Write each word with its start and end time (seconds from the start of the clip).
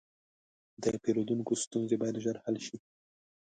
د 0.83 0.85
پیرودونکو 1.03 1.53
ستونزې 1.63 1.95
باید 2.01 2.21
ژر 2.23 2.35
حل 2.43 2.55
شي. 2.65 2.77